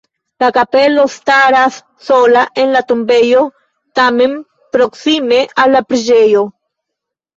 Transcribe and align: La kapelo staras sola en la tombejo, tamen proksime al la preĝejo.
La 0.43 0.47
kapelo 0.53 1.03
staras 1.15 1.75
sola 2.07 2.45
en 2.63 2.73
la 2.77 2.81
tombejo, 2.93 3.43
tamen 4.01 4.35
proksime 4.77 5.43
al 5.65 5.77
la 5.79 5.83
preĝejo. 5.93 6.43